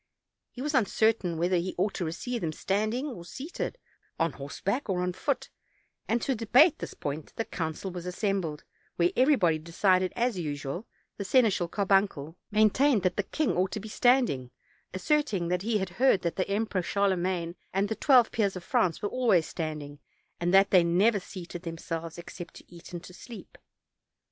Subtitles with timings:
[0.49, 1.77] He was uncertain 272 OLD, OLD FAIRY TALES.
[1.77, 3.77] whether he ought to receive them standing or seated,
[4.19, 5.51] on horseback or on foot,
[6.07, 8.63] and to debate this point the council was assembled,
[8.95, 10.87] where everybody decided as usual;
[11.17, 14.49] the seneschal, Carbuncle, maintained that the king ought to be standing,
[14.91, 18.63] asserting that he had heard that the Em peror Charlemagne and the twelve peers of
[18.63, 19.99] France were always standing,
[20.39, 23.55] and that they never seated themselves except to eat and to sleep.